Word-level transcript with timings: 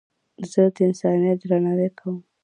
زه 0.51 0.61
د 0.75 0.77
انسانیت 0.87 1.37
درناوی 1.43 1.89
کوم. 1.99 2.17